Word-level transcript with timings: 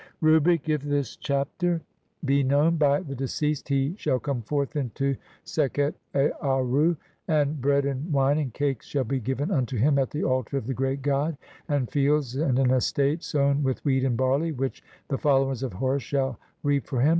Rubric: 0.19 0.67
if 0.67 0.81
this 0.81 1.15
chapter 1.15 1.79
be 2.25 2.41
known 2.41 2.75
[by 2.77 3.01
the 3.01 3.13
deceased] 3.13 3.69
he 3.69 3.93
shall 3.99 4.19
COME 4.19 4.41
FORTH 4.41 4.75
INTO 4.75 5.15
SEKHET 5.43 5.93
AARRU, 6.15 6.97
(38) 7.27 7.41
AND 7.41 7.61
BREAD, 7.61 7.85
AND 7.85 8.11
WINE, 8.11 8.39
AND 8.39 8.51
CAKES 8.55 8.87
SHALL 8.87 9.03
BE 9.03 9.19
GIVEN 9.19 9.51
UNTO 9.51 9.77
HIM 9.77 9.99
AT 9.99 10.09
THE 10.09 10.23
ALTAR 10.23 10.57
OF 10.57 10.65
THE 10.65 10.73
GREAT 10.73 11.03
GOD, 11.03 11.37
AND 11.69 11.91
FIELDS, 11.91 12.35
AND 12.35 12.57
AN 12.57 12.71
ESTATE 12.71 13.21
[SOWN] 13.21 13.61
WITH 13.61 13.85
WHEAT 13.85 14.03
AND 14.05 14.17
BARLEY, 14.17 14.51
WHICH 14.53 14.81
THE 15.07 15.19
FOLLOWERS 15.19 15.61
OF 15.61 15.73
HORUS 15.73 16.01
SHALL 16.01 16.31
(3g) 16.31 16.37
REAP 16.63 16.85
FOR 16.87 17.01
HIM. 17.01 17.09